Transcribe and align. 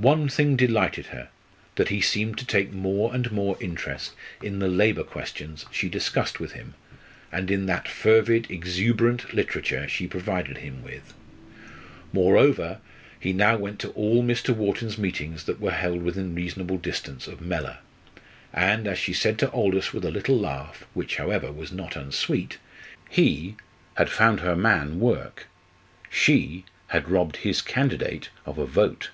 One 0.00 0.28
thing 0.28 0.54
delighted 0.54 1.06
her 1.06 1.28
that 1.74 1.88
he 1.88 2.00
seemed 2.00 2.38
to 2.38 2.46
take 2.46 2.72
more 2.72 3.12
and 3.12 3.32
more 3.32 3.58
interest 3.60 4.12
in 4.40 4.60
the 4.60 4.68
labour 4.68 5.02
questions 5.02 5.66
she 5.72 5.88
discussed 5.88 6.38
with 6.38 6.52
him, 6.52 6.74
and 7.32 7.50
in 7.50 7.66
that 7.66 7.88
fervid, 7.88 8.48
exuberant 8.48 9.34
literature 9.34 9.88
she 9.88 10.06
provided 10.06 10.58
him 10.58 10.84
with. 10.84 11.14
Moreover, 12.12 12.78
he 13.18 13.32
now 13.32 13.56
went 13.56 13.80
to 13.80 13.88
all 13.88 14.22
Mr. 14.22 14.54
Wharton's 14.54 14.98
meetings 14.98 15.42
that 15.46 15.58
were 15.60 15.72
held 15.72 16.02
within 16.04 16.32
reasonable 16.32 16.76
distance 16.78 17.26
of 17.26 17.40
Mellor; 17.40 17.78
and, 18.52 18.86
as 18.86 19.00
she 19.00 19.12
said 19.12 19.36
to 19.40 19.50
Aldous 19.50 19.92
with 19.92 20.04
a 20.04 20.12
little 20.12 20.38
laugh, 20.38 20.86
which, 20.94 21.16
however, 21.16 21.50
was 21.50 21.72
not 21.72 21.96
unsweet, 21.96 22.58
he 23.10 23.56
had 23.96 24.08
found 24.10 24.38
her 24.38 24.54
man 24.54 25.00
work 25.00 25.48
she 26.08 26.64
had 26.86 27.10
robbed 27.10 27.38
his 27.38 27.60
candidate 27.60 28.28
of 28.46 28.58
a 28.58 28.64
vote. 28.64 29.10